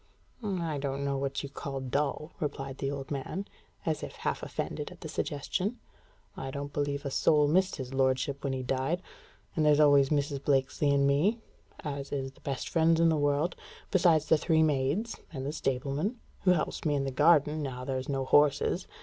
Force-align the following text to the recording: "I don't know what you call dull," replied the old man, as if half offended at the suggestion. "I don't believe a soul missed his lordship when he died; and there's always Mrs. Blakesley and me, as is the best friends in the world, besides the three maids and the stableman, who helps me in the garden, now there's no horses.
"I 0.43 0.79
don't 0.79 1.05
know 1.05 1.15
what 1.15 1.43
you 1.43 1.49
call 1.49 1.79
dull," 1.79 2.31
replied 2.39 2.79
the 2.79 2.89
old 2.89 3.11
man, 3.11 3.45
as 3.85 4.01
if 4.01 4.13
half 4.15 4.41
offended 4.41 4.89
at 4.91 5.01
the 5.01 5.07
suggestion. 5.07 5.77
"I 6.35 6.49
don't 6.49 6.73
believe 6.73 7.05
a 7.05 7.11
soul 7.11 7.47
missed 7.47 7.75
his 7.75 7.93
lordship 7.93 8.43
when 8.43 8.51
he 8.51 8.63
died; 8.63 9.03
and 9.55 9.63
there's 9.63 9.79
always 9.79 10.09
Mrs. 10.09 10.43
Blakesley 10.43 10.89
and 10.89 11.05
me, 11.05 11.37
as 11.81 12.11
is 12.11 12.31
the 12.31 12.41
best 12.41 12.67
friends 12.67 12.99
in 12.99 13.09
the 13.09 13.15
world, 13.15 13.55
besides 13.91 14.25
the 14.25 14.39
three 14.39 14.63
maids 14.63 15.17
and 15.31 15.45
the 15.45 15.53
stableman, 15.53 16.19
who 16.45 16.51
helps 16.53 16.83
me 16.83 16.95
in 16.95 17.03
the 17.03 17.11
garden, 17.11 17.61
now 17.61 17.85
there's 17.85 18.09
no 18.09 18.25
horses. 18.25 18.87